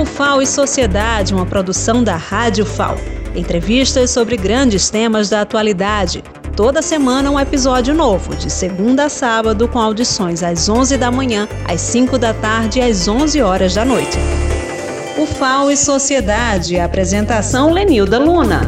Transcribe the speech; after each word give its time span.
O 0.00 0.06
FAO 0.06 0.40
e 0.40 0.46
Sociedade, 0.46 1.34
uma 1.34 1.44
produção 1.44 2.02
da 2.02 2.16
Rádio 2.16 2.64
FAO. 2.64 2.96
Entrevistas 3.36 4.10
sobre 4.10 4.34
grandes 4.34 4.88
temas 4.88 5.28
da 5.28 5.42
atualidade. 5.42 6.24
Toda 6.56 6.80
semana 6.80 7.30
um 7.30 7.38
episódio 7.38 7.94
novo, 7.94 8.34
de 8.34 8.48
segunda 8.48 9.04
a 9.04 9.08
sábado, 9.10 9.68
com 9.68 9.78
audições 9.78 10.42
às 10.42 10.70
11 10.70 10.96
da 10.96 11.10
manhã, 11.10 11.46
às 11.68 11.82
5 11.82 12.16
da 12.16 12.32
tarde 12.32 12.78
e 12.78 12.82
às 12.82 13.06
11 13.06 13.42
horas 13.42 13.74
da 13.74 13.84
noite. 13.84 14.16
O 15.18 15.26
FAO 15.26 15.70
e 15.70 15.76
Sociedade, 15.76 16.80
apresentação 16.80 17.70
Lenilda 17.70 18.18
Luna. 18.18 18.62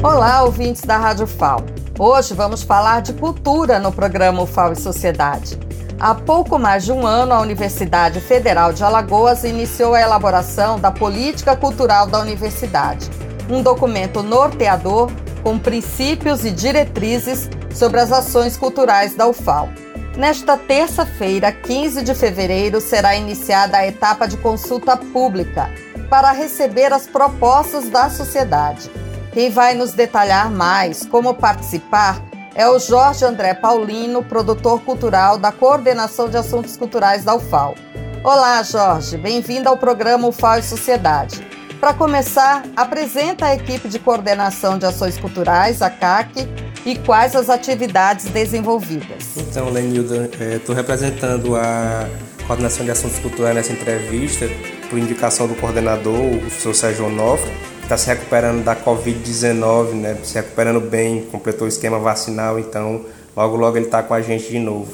Olá, 0.00 0.44
ouvintes 0.44 0.82
da 0.82 0.98
Rádio 0.98 1.26
FAO. 1.26 1.66
Hoje 1.98 2.32
vamos 2.32 2.62
falar 2.62 3.02
de 3.02 3.12
cultura 3.12 3.80
no 3.80 3.90
programa 3.90 4.46
FAO 4.46 4.72
e 4.72 4.76
Sociedade. 4.76 5.58
Há 6.00 6.14
pouco 6.14 6.60
mais 6.60 6.84
de 6.84 6.92
um 6.92 7.04
ano, 7.04 7.34
a 7.34 7.40
Universidade 7.40 8.20
Federal 8.20 8.72
de 8.72 8.84
Alagoas 8.84 9.42
iniciou 9.42 9.94
a 9.94 10.00
elaboração 10.00 10.78
da 10.78 10.92
Política 10.92 11.56
Cultural 11.56 12.06
da 12.06 12.20
Universidade, 12.20 13.10
um 13.50 13.62
documento 13.62 14.22
norteador 14.22 15.10
com 15.42 15.58
princípios 15.58 16.44
e 16.44 16.52
diretrizes 16.52 17.50
sobre 17.74 17.98
as 17.98 18.12
ações 18.12 18.56
culturais 18.56 19.16
da 19.16 19.26
UFAL. 19.26 19.70
Nesta 20.16 20.56
terça-feira, 20.56 21.50
15 21.50 22.04
de 22.04 22.14
fevereiro, 22.14 22.80
será 22.80 23.16
iniciada 23.16 23.78
a 23.78 23.86
etapa 23.86 24.28
de 24.28 24.36
consulta 24.36 24.96
pública 24.96 25.68
para 26.08 26.30
receber 26.30 26.92
as 26.92 27.08
propostas 27.08 27.88
da 27.88 28.08
sociedade. 28.08 28.88
Quem 29.32 29.50
vai 29.50 29.74
nos 29.74 29.92
detalhar 29.94 30.48
mais 30.48 31.04
como 31.04 31.34
participar 31.34 32.27
é 32.58 32.68
o 32.68 32.76
Jorge 32.76 33.24
André 33.24 33.54
Paulino, 33.54 34.20
produtor 34.20 34.80
cultural 34.80 35.38
da 35.38 35.52
Coordenação 35.52 36.28
de 36.28 36.36
Assuntos 36.36 36.76
Culturais 36.76 37.22
da 37.22 37.36
UFAL. 37.36 37.76
Olá, 38.24 38.60
Jorge, 38.64 39.16
bem-vindo 39.16 39.68
ao 39.68 39.76
programa 39.76 40.26
UFAL 40.26 40.58
e 40.58 40.62
Sociedade. 40.64 41.46
Para 41.78 41.94
começar, 41.94 42.64
apresenta 42.74 43.46
a 43.46 43.54
equipe 43.54 43.88
de 43.88 44.00
coordenação 44.00 44.76
de 44.76 44.84
ações 44.84 45.16
culturais, 45.16 45.80
a 45.82 45.88
CAC, 45.88 46.48
e 46.84 46.98
quais 46.98 47.36
as 47.36 47.48
atividades 47.48 48.24
desenvolvidas. 48.24 49.36
Então, 49.36 49.70
Lenilda, 49.70 50.28
estou 50.56 50.74
é, 50.74 50.78
representando 50.78 51.54
a 51.54 52.08
coordenação 52.44 52.84
de 52.84 52.90
assuntos 52.90 53.20
culturais 53.20 53.54
nessa 53.54 53.72
entrevista 53.72 54.46
por 54.90 54.98
indicação 54.98 55.46
do 55.46 55.54
coordenador, 55.54 56.34
o 56.34 56.40
professor 56.40 56.74
Sérgio 56.74 57.06
Onofre, 57.06 57.52
está 57.88 57.96
se 57.96 58.06
recuperando 58.06 58.62
da 58.62 58.76
Covid-19, 58.76 59.94
né? 59.94 60.18
Se 60.22 60.34
recuperando 60.34 60.78
bem, 60.78 61.22
completou 61.32 61.64
o 61.64 61.68
esquema 61.68 61.98
vacinal, 61.98 62.58
então 62.58 63.06
logo 63.34 63.56
logo 63.56 63.78
ele 63.78 63.86
está 63.86 64.02
com 64.02 64.12
a 64.12 64.20
gente 64.20 64.50
de 64.50 64.58
novo. 64.58 64.92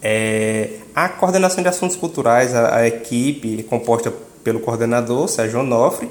É, 0.00 0.74
a 0.94 1.08
coordenação 1.08 1.60
de 1.60 1.68
assuntos 1.68 1.96
culturais, 1.96 2.54
a, 2.54 2.76
a, 2.76 2.86
equipe 2.86 3.58
é 3.58 3.62
composta 3.64 4.12
pelo 4.44 4.60
coordenador 4.60 5.26
Sérgio 5.26 5.58
Onofre, 5.58 6.08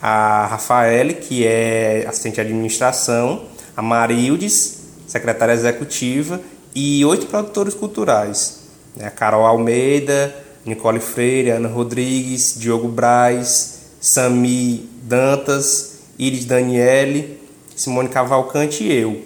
a 0.00 0.46
Rafaele, 0.46 1.12
que 1.12 1.46
é 1.46 2.06
assistente 2.08 2.36
de 2.36 2.40
administração, 2.40 3.42
a 3.76 3.82
Marildes, 3.82 4.84
secretária 5.06 5.52
executiva, 5.52 6.40
e 6.74 7.04
oito 7.04 7.26
produtores 7.26 7.74
culturais. 7.74 8.60
Né? 8.96 9.04
A 9.06 9.10
Carol 9.10 9.44
Almeida, 9.44 10.34
Nicole 10.64 10.98
Freire, 10.98 11.50
Ana 11.50 11.68
Rodrigues, 11.68 12.54
Diogo 12.58 12.88
Braz, 12.88 13.81
Sami 14.02 14.90
Dantas, 15.04 16.00
Iris 16.18 16.44
Daniele, 16.44 17.40
Simone 17.76 18.08
Cavalcante 18.08 18.82
e 18.82 18.92
eu. 18.92 19.22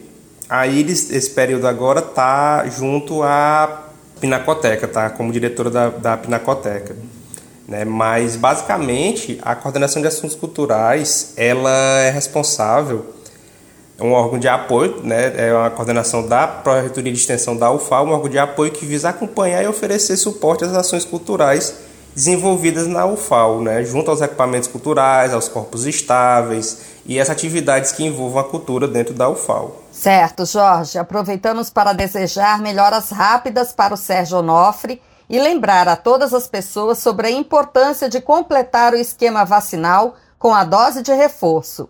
A 0.51 0.67
Iris, 0.67 1.11
esse 1.11 1.31
período 1.31 1.67
agora, 1.67 2.03
tá 2.03 2.67
junto 2.69 3.23
à 3.23 3.85
Pinacoteca, 4.21 4.87
tá 4.87 5.09
como 5.09 5.33
diretora 5.33 5.71
da, 5.71 5.89
da 5.89 6.17
Pinacoteca. 6.19 6.95
Né? 7.67 7.87
Mas, 7.87 8.37
basicamente, 8.37 9.41
a 9.41 9.55
coordenação 9.55 10.03
de 10.03 10.09
assuntos 10.09 10.37
culturais, 10.37 11.33
ela 11.39 12.03
é 12.03 12.11
responsável 12.11 13.17
é 13.99 14.05
um 14.05 14.13
órgão 14.13 14.39
de 14.39 14.47
apoio, 14.47 15.01
né? 15.03 15.33
é 15.39 15.55
uma 15.55 15.71
coordenação 15.71 16.29
da 16.29 16.47
Pró-Reitoria 16.47 17.11
de 17.11 17.19
Extensão 17.19 17.57
da 17.57 17.73
UFAL, 17.73 18.07
um 18.07 18.11
órgão 18.11 18.29
de 18.29 18.39
apoio 18.39 18.71
que 18.71 18.85
visa 18.85 19.09
acompanhar 19.09 19.65
e 19.65 19.67
oferecer 19.67 20.19
suporte 20.19 20.65
às 20.67 20.75
ações 20.75 21.03
culturais 21.03 21.86
desenvolvidas 22.17 22.87
na 22.87 23.05
UFAL, 23.05 23.61
né, 23.61 23.85
junto 23.85 24.11
aos 24.11 24.23
equipamentos 24.23 24.71
culturais, 24.71 25.35
aos 25.35 25.49
corpos 25.49 25.85
estáveis 25.85 26.97
e 27.05 27.21
as 27.21 27.29
atividades 27.29 27.93
que 27.93 28.07
envolvam 28.07 28.41
a 28.41 28.45
cultura 28.45 28.89
dentro 28.89 29.13
da 29.13 29.29
UFAL. 29.29 29.83
Certo, 29.93 30.47
Jorge. 30.47 30.99
Aproveitamos 30.99 31.69
para 31.69 31.93
desejar 31.93 32.59
melhoras 32.63 33.11
rápidas 33.11 33.71
para 33.75 33.93
o 33.93 33.99
Sérgio 33.99 34.39
Onofre 34.39 35.03
e 35.29 35.39
lembrar 35.39 35.89
a 35.89 35.95
todas 35.95 36.33
as 36.33 36.47
pessoas 36.47 36.99
sobre 37.01 37.27
a 37.27 37.31
importância 37.31 38.09
de 38.09 38.19
completar 38.19 38.95
o 38.95 38.97
esquema 38.97 39.45
vacinal 39.45 40.15
com 40.39 40.55
a 40.55 40.65
dose 40.65 41.03
de 41.03 41.13
reforço. 41.13 41.87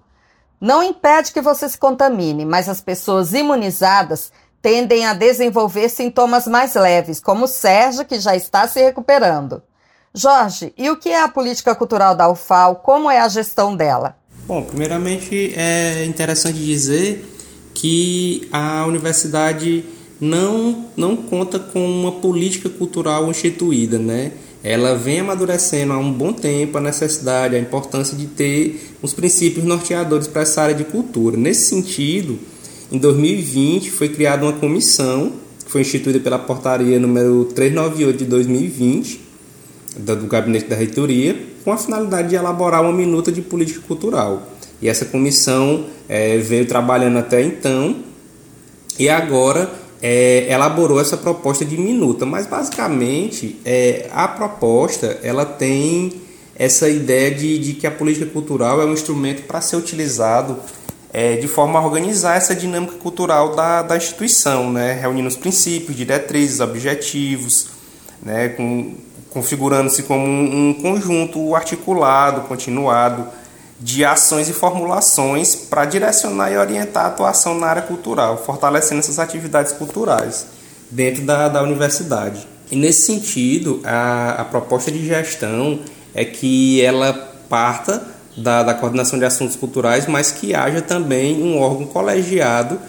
Não 0.60 0.82
impede 0.82 1.32
que 1.32 1.40
você 1.40 1.68
se 1.68 1.78
contamine, 1.78 2.44
mas 2.44 2.68
as 2.68 2.80
pessoas 2.80 3.32
imunizadas 3.32 4.32
tendem 4.60 5.06
a 5.06 5.14
desenvolver 5.14 5.88
sintomas 5.88 6.48
mais 6.48 6.74
leves, 6.74 7.20
como 7.20 7.44
o 7.44 7.48
Sérgio, 7.48 8.04
que 8.04 8.18
já 8.18 8.34
está 8.34 8.66
se 8.66 8.82
recuperando. 8.82 9.62
Jorge, 10.18 10.72
e 10.78 10.88
o 10.88 10.96
que 10.96 11.10
é 11.10 11.20
a 11.20 11.28
política 11.28 11.74
cultural 11.74 12.16
da 12.16 12.26
UFAL? 12.26 12.76
Como 12.76 13.10
é 13.10 13.20
a 13.20 13.28
gestão 13.28 13.76
dela? 13.76 14.16
Bom, 14.46 14.62
primeiramente 14.62 15.52
é 15.54 16.06
interessante 16.06 16.58
dizer 16.58 17.22
que 17.74 18.48
a 18.50 18.86
universidade 18.86 19.84
não, 20.18 20.86
não 20.96 21.16
conta 21.16 21.58
com 21.58 21.86
uma 21.86 22.12
política 22.12 22.70
cultural 22.70 23.28
instituída, 23.28 23.98
né? 23.98 24.32
Ela 24.64 24.94
vem 24.94 25.20
amadurecendo 25.20 25.92
há 25.92 25.98
um 25.98 26.10
bom 26.10 26.32
tempo 26.32 26.78
a 26.78 26.80
necessidade, 26.80 27.54
a 27.54 27.58
importância 27.58 28.16
de 28.16 28.26
ter 28.26 28.96
os 29.02 29.12
princípios 29.12 29.66
norteadores 29.66 30.26
para 30.26 30.40
essa 30.40 30.62
área 30.62 30.74
de 30.74 30.84
cultura. 30.84 31.36
Nesse 31.36 31.68
sentido, 31.68 32.38
em 32.90 32.96
2020 32.96 33.90
foi 33.90 34.08
criada 34.08 34.46
uma 34.46 34.54
comissão, 34.54 35.34
que 35.62 35.70
foi 35.70 35.82
instituída 35.82 36.20
pela 36.20 36.38
portaria 36.38 36.98
número 36.98 37.44
398 37.54 38.16
de 38.16 38.24
2020, 38.24 39.25
do 39.98 40.26
gabinete 40.26 40.66
da 40.66 40.76
reitoria, 40.76 41.36
com 41.64 41.72
a 41.72 41.76
finalidade 41.76 42.28
de 42.28 42.34
elaborar 42.34 42.82
uma 42.82 42.92
minuta 42.92 43.32
de 43.32 43.42
política 43.42 43.80
cultural. 43.86 44.50
E 44.80 44.88
essa 44.88 45.04
comissão 45.04 45.86
é, 46.08 46.36
veio 46.38 46.66
trabalhando 46.66 47.18
até 47.18 47.42
então 47.42 47.96
e 48.98 49.08
agora 49.08 49.70
é, 50.02 50.46
elaborou 50.50 51.00
essa 51.00 51.16
proposta 51.16 51.64
de 51.64 51.76
minuta. 51.76 52.26
Mas 52.26 52.46
basicamente 52.46 53.58
é, 53.64 54.08
a 54.12 54.28
proposta 54.28 55.18
ela 55.22 55.44
tem 55.44 56.12
essa 56.54 56.88
ideia 56.88 57.30
de, 57.30 57.58
de 57.58 57.72
que 57.74 57.86
a 57.86 57.90
política 57.90 58.26
cultural 58.26 58.80
é 58.80 58.84
um 58.84 58.92
instrumento 58.92 59.42
para 59.42 59.60
ser 59.60 59.76
utilizado 59.76 60.56
é, 61.12 61.36
de 61.36 61.48
forma 61.48 61.78
a 61.78 61.84
organizar 61.84 62.36
essa 62.36 62.54
dinâmica 62.54 62.94
cultural 62.94 63.54
da, 63.54 63.82
da 63.82 63.96
instituição, 63.96 64.72
né? 64.72 64.92
reunindo 64.92 65.28
os 65.28 65.36
princípios, 65.36 65.96
diretrizes, 65.96 66.60
objetivos, 66.60 67.68
né? 68.22 68.50
com, 68.50 68.94
configurando-se 69.36 70.04
como 70.04 70.26
um, 70.26 70.72
conjunto 70.72 71.54
articulado, 71.54 72.48
continuado 72.48 73.28
de 73.78 74.02
ações 74.02 74.48
e 74.48 74.54
formulações 74.54 75.54
para 75.54 75.84
direcionar 75.84 76.50
e 76.50 76.56
orientar 76.56 77.04
a 77.04 77.08
atuação 77.08 77.54
na 77.54 77.66
área 77.66 77.82
cultural, 77.82 78.42
fortalecendo 78.42 79.00
essas 79.00 79.18
atividades 79.18 79.72
culturais 79.72 80.46
dentro 80.90 81.22
da, 81.22 81.50
da 81.50 81.62
universidade. 81.62 82.48
E 82.70 82.76
nesse 82.76 83.02
sentido, 83.02 83.82
a, 83.84 84.36
a 84.40 84.44
proposta 84.46 84.90
de 84.90 85.06
gestão 85.06 85.80
é 86.14 86.24
que 86.24 86.80
ela 86.80 87.12
parta 87.46 88.02
da, 88.38 88.62
da 88.62 88.72
coordenação 88.72 89.18
de 89.18 89.26
assuntos 89.26 89.54
culturais, 89.54 90.06
mas 90.06 90.30
que 90.30 90.54
haja 90.54 90.80
também 90.80 91.42
um 91.42 91.60
órgão 91.60 91.84
colegiado 91.84 92.80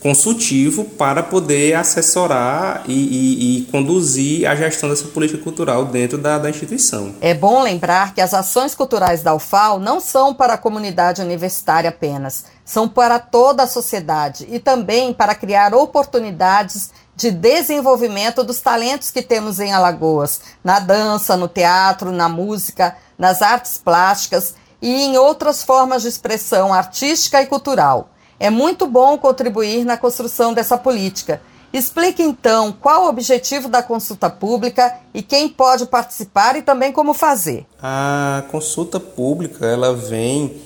consultivo 0.00 0.84
para 0.84 1.22
poder 1.22 1.74
assessorar 1.74 2.82
e, 2.86 2.92
e, 2.92 3.58
e, 3.58 3.62
conduzir 3.66 4.48
a 4.48 4.56
gestão 4.56 4.88
dessa 4.88 5.04
política 5.08 5.42
cultural 5.42 5.84
dentro 5.84 6.16
da, 6.16 6.38
da, 6.38 6.48
instituição. 6.48 7.14
É 7.20 7.34
bom 7.34 7.62
lembrar 7.62 8.14
que 8.14 8.20
as 8.20 8.32
ações 8.32 8.74
culturais 8.74 9.22
da 9.22 9.34
UFAL 9.34 9.78
não 9.78 10.00
são 10.00 10.34
para 10.34 10.54
a 10.54 10.58
comunidade 10.58 11.20
universitária 11.20 11.90
apenas, 11.90 12.46
são 12.64 12.88
para 12.88 13.18
toda 13.18 13.64
a 13.64 13.66
sociedade 13.66 14.46
e 14.50 14.58
também 14.58 15.12
para 15.12 15.34
criar 15.34 15.74
oportunidades 15.74 16.90
de 17.14 17.30
desenvolvimento 17.30 18.42
dos 18.42 18.60
talentos 18.60 19.10
que 19.10 19.20
temos 19.20 19.60
em 19.60 19.72
Alagoas, 19.72 20.40
na 20.64 20.78
dança, 20.80 21.36
no 21.36 21.48
teatro, 21.48 22.10
na 22.10 22.28
música, 22.28 22.96
nas 23.18 23.42
artes 23.42 23.76
plásticas 23.76 24.54
e 24.80 24.90
em 24.90 25.18
outras 25.18 25.62
formas 25.62 26.00
de 26.00 26.08
expressão 26.08 26.72
artística 26.72 27.42
e 27.42 27.46
cultural. 27.46 28.08
É 28.40 28.48
muito 28.48 28.86
bom 28.86 29.18
contribuir 29.18 29.84
na 29.84 29.98
construção 29.98 30.54
dessa 30.54 30.78
política. 30.78 31.42
Explique 31.72 32.22
então 32.22 32.72
qual 32.72 33.04
o 33.04 33.08
objetivo 33.10 33.68
da 33.68 33.82
consulta 33.82 34.30
pública 34.30 34.96
e 35.12 35.22
quem 35.22 35.46
pode 35.46 35.84
participar 35.84 36.56
e 36.56 36.62
também 36.62 36.90
como 36.90 37.12
fazer. 37.12 37.66
A 37.82 38.42
consulta 38.50 38.98
pública 38.98 39.66
ela 39.66 39.94
vem 39.94 40.56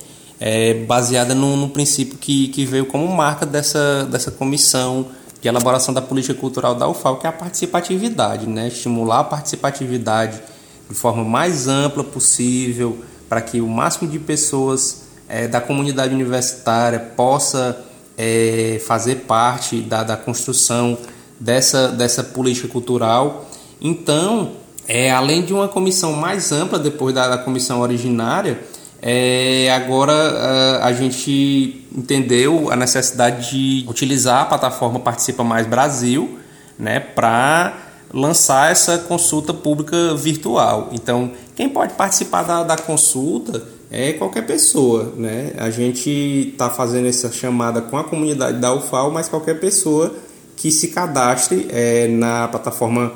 é, 0.41 0.75
baseada 0.85 1.35
num, 1.35 1.57
num, 1.57 1.69
princípio 1.69 2.17
que, 2.17 2.47
que 2.49 2.65
veio 2.65 2.87
como 2.87 3.09
marca 3.09 3.45
dessa, 3.45 4.05
dessa 4.05 4.31
comissão 4.31 5.09
de 5.43 5.49
elaboração 5.49 5.93
da 5.93 6.01
política 6.01 6.33
cultural 6.33 6.77
da 6.77 6.89
UFAL, 6.89 7.19
que 7.19 7.27
é 7.27 7.31
a 7.31 7.33
participatividade, 7.33 8.47
né? 8.47 8.69
estimular 8.69 9.21
a 9.21 9.25
participatividade 9.25 10.41
de 10.89 10.95
forma 10.95 11.25
mais 11.25 11.67
ampla 11.67 12.05
possível, 12.05 12.99
para 13.29 13.43
que 13.43 13.61
o 13.61 13.67
máximo 13.67 14.09
de 14.09 14.19
pessoas 14.19 15.04
é, 15.35 15.49
da 15.49 15.61
comunidade 15.61 16.15
universitária 16.15 17.01
possa 17.01 17.85
é, 18.17 18.81
fazer 18.87 19.25
parte 19.27 19.81
da, 19.81 20.05
da 20.05 20.17
construção 20.17 20.97
dessa, 21.41 21.89
dessa 21.89 22.23
política 22.23 22.69
cultural. 22.69 23.51
Então, 23.81 24.53
é, 24.87 25.11
além 25.11 25.43
de 25.43 25.53
uma 25.53 25.67
comissão 25.67 26.13
mais 26.13 26.53
ampla 26.53 26.79
depois 26.79 27.13
da, 27.13 27.27
da 27.27 27.39
comissão 27.39 27.81
originária, 27.81 28.61
é, 29.03 29.73
agora 29.75 30.13
a, 30.13 30.87
a, 30.87 30.93
gente 30.93 31.85
entendeu 31.93 32.71
a 32.71 32.77
necessidade 32.77 33.51
de 33.51 33.85
utilizar 33.89 34.43
a 34.43 34.45
plataforma 34.45 35.01
Participa 35.01 35.43
Mais 35.43 35.67
Brasil 35.67 36.39
né, 36.79 37.01
para 37.01 37.77
lançar 38.13 38.71
essa 38.71 38.99
consulta 38.99 39.53
pública 39.53 40.15
virtual. 40.15 40.91
Então, 40.93 41.33
quem 41.57 41.69
pode 41.69 41.95
participar 41.95 42.45
da, 42.45 42.63
da 42.63 42.77
consulta 42.77 43.74
é 43.95 44.13
qualquer 44.13 44.47
pessoa. 44.47 45.13
Né? 45.17 45.53
A 45.57 45.71
gente 45.71 46.11
está 46.53 46.69
fazendo 46.71 47.07
essa 47.07 47.31
chamada 47.31 47.81
com 47.81 47.97
a 47.97 48.05
comunidade 48.05 48.59
da 48.59 48.75
UFAL, 48.75 49.11
mas 49.11 49.29
qualquer 49.29 49.61
pessoa 49.61 50.15
que 50.57 50.71
se 50.71 50.89
cadastre 50.89 51.67
é, 51.71 52.09
na 52.09 52.49
plataforma 52.49 53.13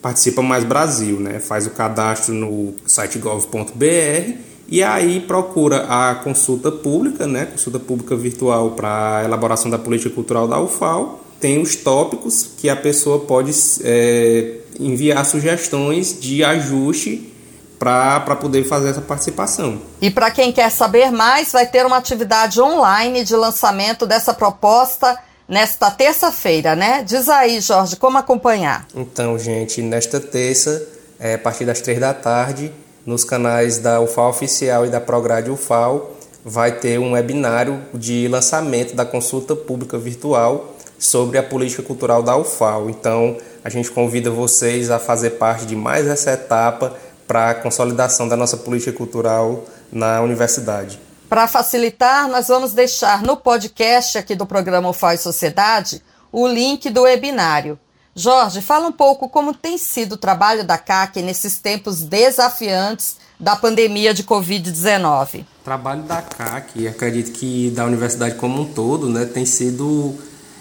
Participa 0.00 0.42
Mais 0.42 0.64
Brasil. 0.64 1.18
Né? 1.18 1.40
Faz 1.40 1.66
o 1.66 1.70
cadastro 1.70 2.34
no 2.34 2.74
site 2.86 3.18
gov.br 3.18 4.34
e 4.68 4.82
aí 4.82 5.20
procura 5.20 5.86
a 5.88 6.14
consulta 6.14 6.70
pública, 6.70 7.26
né? 7.26 7.46
consulta 7.46 7.78
pública 7.78 8.14
virtual 8.14 8.72
para 8.72 9.22
elaboração 9.24 9.70
da 9.70 9.78
política 9.78 10.14
cultural 10.14 10.46
da 10.46 10.60
UFAL 10.60 11.24
tem 11.44 11.60
os 11.60 11.76
tópicos 11.76 12.52
que 12.56 12.70
a 12.70 12.76
pessoa 12.76 13.18
pode 13.18 13.52
é, 13.82 14.60
enviar 14.80 15.22
sugestões 15.26 16.18
de 16.18 16.42
ajuste 16.42 17.33
para 17.78 18.36
poder 18.36 18.64
fazer 18.64 18.90
essa 18.90 19.00
participação. 19.00 19.80
E 20.00 20.10
para 20.10 20.30
quem 20.30 20.52
quer 20.52 20.70
saber 20.70 21.10
mais, 21.10 21.52
vai 21.52 21.66
ter 21.66 21.84
uma 21.84 21.96
atividade 21.96 22.60
online 22.60 23.24
de 23.24 23.34
lançamento 23.34 24.06
dessa 24.06 24.32
proposta 24.32 25.18
nesta 25.48 25.90
terça-feira, 25.90 26.74
né? 26.74 27.02
Diz 27.02 27.28
aí, 27.28 27.60
Jorge, 27.60 27.96
como 27.96 28.16
acompanhar? 28.18 28.86
Então, 28.94 29.38
gente, 29.38 29.82
nesta 29.82 30.18
terça, 30.18 30.86
é, 31.18 31.34
a 31.34 31.38
partir 31.38 31.64
das 31.64 31.80
três 31.80 32.00
da 32.00 32.14
tarde, 32.14 32.72
nos 33.04 33.24
canais 33.24 33.78
da 33.78 34.00
UFAL 34.00 34.30
Oficial 34.30 34.86
e 34.86 34.88
da 34.88 35.00
Prograde 35.00 35.50
UFAL, 35.50 36.12
vai 36.44 36.72
ter 36.72 36.98
um 36.98 37.12
webinário 37.12 37.82
de 37.92 38.28
lançamento 38.28 38.94
da 38.94 39.04
consulta 39.04 39.54
pública 39.54 39.98
virtual 39.98 40.74
sobre 40.98 41.36
a 41.38 41.42
política 41.42 41.82
cultural 41.82 42.22
da 42.22 42.36
UFAL. 42.36 42.88
Então, 42.88 43.36
a 43.62 43.68
gente 43.68 43.90
convida 43.90 44.30
vocês 44.30 44.90
a 44.90 44.98
fazer 44.98 45.30
parte 45.30 45.66
de 45.66 45.76
mais 45.76 46.06
essa 46.06 46.32
etapa 46.32 46.94
para 47.26 47.50
a 47.50 47.54
consolidação 47.54 48.28
da 48.28 48.36
nossa 48.36 48.56
política 48.56 48.92
cultural 48.92 49.64
na 49.90 50.20
universidade. 50.20 50.98
Para 51.28 51.48
facilitar, 51.48 52.28
nós 52.28 52.48
vamos 52.48 52.72
deixar 52.72 53.22
no 53.22 53.36
podcast 53.36 54.18
aqui 54.18 54.34
do 54.34 54.46
programa 54.46 54.94
e 55.12 55.18
Sociedade 55.18 56.02
o 56.30 56.46
link 56.46 56.90
do 56.90 57.02
webinário. 57.02 57.78
Jorge, 58.14 58.60
fala 58.60 58.86
um 58.86 58.92
pouco 58.92 59.28
como 59.28 59.52
tem 59.52 59.76
sido 59.76 60.12
o 60.12 60.16
trabalho 60.16 60.64
da 60.64 60.78
CAC 60.78 61.20
nesses 61.20 61.58
tempos 61.58 62.02
desafiantes 62.02 63.16
da 63.40 63.56
pandemia 63.56 64.14
de 64.14 64.22
Covid-19. 64.22 65.40
O 65.40 65.64
trabalho 65.64 66.02
da 66.02 66.22
CAC, 66.22 66.86
acredito 66.86 67.32
que 67.32 67.70
da 67.70 67.84
universidade 67.84 68.36
como 68.36 68.62
um 68.62 68.64
todo, 68.64 69.08
né, 69.08 69.24
tem 69.24 69.44
sido 69.44 70.14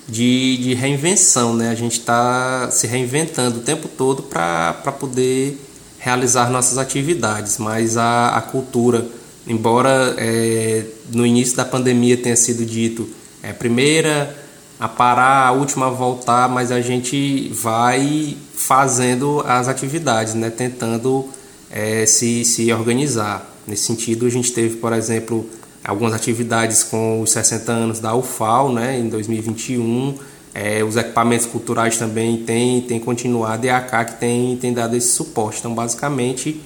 de, 0.07 0.57
de 0.57 0.73
reinvenção, 0.73 1.55
né? 1.55 1.69
A 1.69 1.75
gente 1.75 1.99
está 1.99 2.69
se 2.71 2.87
reinventando 2.87 3.59
o 3.59 3.61
tempo 3.61 3.87
todo 3.87 4.23
para 4.23 4.73
poder 4.99 5.59
realizar 6.03 6.49
nossas 6.49 6.77
atividades, 6.77 7.57
mas 7.57 7.95
a, 7.95 8.35
a 8.35 8.41
cultura, 8.41 9.07
embora 9.47 10.13
é, 10.17 10.83
no 11.13 11.25
início 11.25 11.55
da 11.55 11.63
pandemia 11.63 12.17
tenha 12.17 12.35
sido 12.35 12.65
dito 12.65 13.07
é 13.41 13.51
a 13.51 13.53
primeira 13.53 14.35
a 14.77 14.89
parar, 14.89 15.47
a 15.47 15.51
última 15.53 15.87
a 15.87 15.89
voltar, 15.89 16.49
mas 16.49 16.71
a 16.73 16.81
gente 16.81 17.49
vai 17.53 18.35
fazendo 18.53 19.41
as 19.47 19.69
atividades, 19.69 20.33
né? 20.33 20.49
Tentando 20.49 21.29
é, 21.71 22.05
se, 22.05 22.43
se 22.43 22.71
organizar. 22.73 23.49
Nesse 23.65 23.83
sentido, 23.83 24.25
a 24.25 24.29
gente 24.29 24.51
teve, 24.51 24.75
por 24.77 24.91
exemplo, 24.91 25.49
algumas 25.83 26.13
atividades 26.13 26.83
com 26.83 27.21
os 27.21 27.31
60 27.31 27.71
anos 27.71 27.99
da 27.99 28.13
UFAL, 28.13 28.73
né, 28.73 28.99
em 28.99 29.07
2021. 29.07 30.17
É, 30.53 30.83
os 30.83 30.95
equipamentos 30.95 31.45
culturais 31.47 31.97
também 31.97 32.37
têm, 32.43 32.81
têm 32.81 32.99
continuado 32.99 33.65
e 33.65 33.69
a 33.69 33.81
CAC 33.81 34.19
tem, 34.19 34.55
tem 34.57 34.71
dado 34.71 34.95
esse 34.95 35.07
suporte. 35.07 35.59
Então, 35.59 35.73
basicamente, 35.73 36.61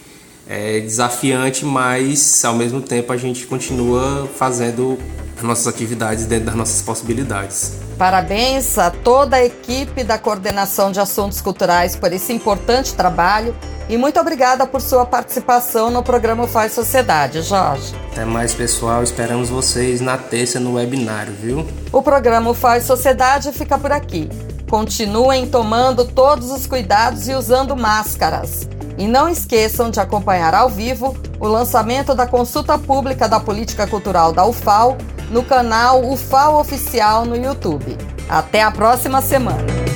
é 0.48 0.80
desafiante, 0.82 1.66
mas 1.66 2.44
ao 2.44 2.56
mesmo 2.56 2.82
tempo 2.82 3.14
a 3.14 3.18
gente 3.18 3.48
continua 3.48 4.30
fazendo 4.36 4.98
nossas 5.42 5.68
atividades 5.68 6.26
dentro 6.26 6.46
das 6.48 6.56
nossas 6.56 6.82
possibilidades. 6.82 7.87
Parabéns 7.98 8.78
a 8.78 8.92
toda 8.92 9.38
a 9.38 9.44
equipe 9.44 10.04
da 10.04 10.20
Coordenação 10.20 10.92
de 10.92 11.00
Assuntos 11.00 11.42
Culturais 11.42 11.96
por 11.96 12.14
esse 12.14 12.32
importante 12.32 12.94
trabalho 12.94 13.56
e 13.90 13.98
muito 13.98 14.20
obrigada 14.20 14.68
por 14.68 14.82
sua 14.82 15.04
participação 15.04 15.90
no 15.90 16.04
programa 16.04 16.48
Faz 16.48 16.74
Sociedade, 16.74 17.42
Jorge. 17.42 17.96
Até 18.12 18.24
mais, 18.24 18.54
pessoal. 18.54 19.02
Esperamos 19.02 19.50
vocês 19.50 20.00
na 20.00 20.16
terça 20.16 20.60
no 20.60 20.76
webinário, 20.76 21.34
viu? 21.34 21.66
O 21.92 22.04
programa 22.04 22.54
Faz 22.54 22.84
Sociedade 22.84 23.52
fica 23.52 23.80
por 23.80 23.92
aqui. 23.92 24.30
Continuem 24.70 25.48
tomando 25.48 26.06
todos 26.06 26.52
os 26.52 26.68
cuidados 26.68 27.28
e 27.28 27.34
usando 27.34 27.76
máscaras. 27.76 28.70
E 28.96 29.08
não 29.08 29.28
esqueçam 29.28 29.90
de 29.90 30.00
acompanhar 30.00 30.54
ao 30.54 30.70
vivo 30.70 31.18
o 31.40 31.48
lançamento 31.48 32.14
da 32.14 32.28
consulta 32.28 32.78
pública 32.78 33.28
da 33.28 33.40
política 33.40 33.88
cultural 33.88 34.32
da 34.34 34.46
UFAL 34.46 34.98
no 35.30 35.44
canal 35.44 36.04
UFAL 36.04 36.60
Oficial 36.60 37.26
no 37.26 37.36
YouTube. 37.36 37.98
Até 38.30 38.62
a 38.62 38.72
próxima 38.72 39.22
semana! 39.22 39.87